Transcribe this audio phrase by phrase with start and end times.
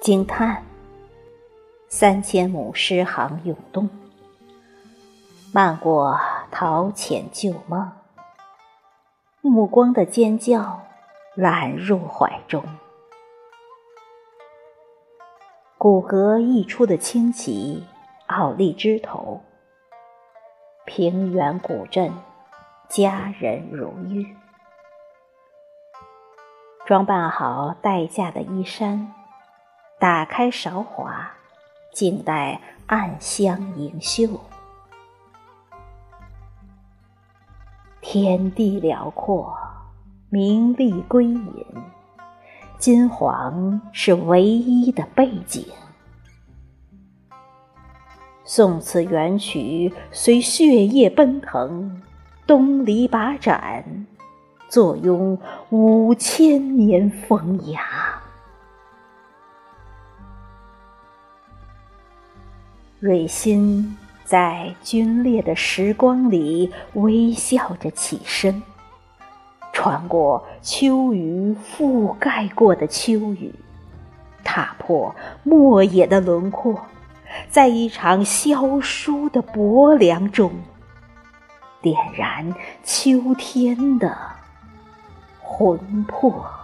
[0.00, 0.64] 惊叹，
[1.88, 3.88] 三千亩诗行涌动，
[5.52, 6.18] 漫过
[6.50, 7.92] 陶潜旧梦，
[9.40, 10.82] 目光的尖叫
[11.36, 12.64] 揽入怀中，
[15.78, 17.86] 骨骼溢出的清奇，
[18.30, 19.40] 傲立枝头，
[20.84, 22.12] 平原古镇，
[22.88, 24.36] 佳人如玉，
[26.86, 29.12] 装扮好待嫁的衣衫。
[29.98, 31.32] 打开韶华，
[31.92, 34.40] 静待暗香盈袖。
[38.00, 39.58] 天地辽阔，
[40.28, 41.66] 名利归隐，
[42.78, 45.66] 金黄是唯一的背景。
[48.44, 52.02] 宋词元曲随血液奔腾，
[52.46, 54.06] 东篱把盏，
[54.68, 55.38] 坐拥
[55.68, 58.20] 五千年风雅。
[62.98, 68.62] 蕊心在皲裂的时光里微笑着起身，
[69.72, 73.54] 穿过秋雨覆盖过的秋雨，
[74.42, 76.78] 踏破漠野的轮廓，
[77.48, 80.52] 在一场萧疏的薄凉中，
[81.80, 84.16] 点燃秋天的
[85.40, 86.59] 魂魄。